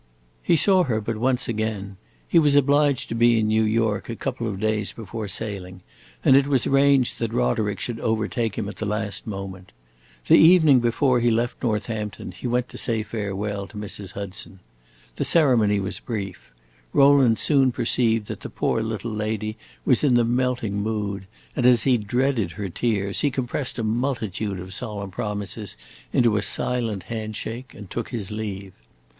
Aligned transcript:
He 0.41 0.55
saw 0.55 0.85
her 0.85 0.99
but 0.99 1.17
once 1.17 1.47
again. 1.47 1.95
He 2.27 2.39
was 2.39 2.55
obliged 2.55 3.07
to 3.09 3.13
be 3.13 3.37
in 3.39 3.47
New 3.47 3.61
York 3.61 4.09
a 4.09 4.15
couple 4.15 4.47
of 4.47 4.59
days 4.59 4.91
before 4.91 5.27
sailing, 5.27 5.81
and 6.25 6.35
it 6.35 6.47
was 6.47 6.65
arranged 6.65 7.19
that 7.19 7.31
Roderick 7.31 7.79
should 7.79 7.99
overtake 7.99 8.55
him 8.57 8.67
at 8.67 8.77
the 8.77 8.87
last 8.87 9.27
moment. 9.27 9.71
The 10.25 10.39
evening 10.39 10.79
before 10.79 11.19
he 11.19 11.29
left 11.29 11.61
Northampton 11.61 12.31
he 12.31 12.47
went 12.47 12.67
to 12.69 12.79
say 12.79 13.03
farewell 13.03 13.67
to 13.67 13.77
Mrs. 13.77 14.13
Hudson. 14.13 14.59
The 15.17 15.23
ceremony 15.23 15.79
was 15.79 15.99
brief. 15.99 16.51
Rowland 16.93 17.37
soon 17.37 17.71
perceived 17.71 18.25
that 18.25 18.39
the 18.39 18.49
poor 18.49 18.81
little 18.81 19.11
lady 19.13 19.55
was 19.85 20.03
in 20.03 20.15
the 20.15 20.25
melting 20.25 20.81
mood, 20.81 21.27
and, 21.55 21.63
as 21.63 21.83
he 21.83 21.99
dreaded 21.99 22.53
her 22.53 22.69
tears, 22.69 23.21
he 23.21 23.29
compressed 23.29 23.77
a 23.77 23.83
multitude 23.83 24.59
of 24.59 24.73
solemn 24.73 25.11
promises 25.11 25.77
into 26.11 26.37
a 26.37 26.41
silent 26.41 27.03
hand 27.03 27.35
shake 27.35 27.75
and 27.75 27.91
took 27.91 28.09
his 28.09 28.31
leave. 28.31 28.73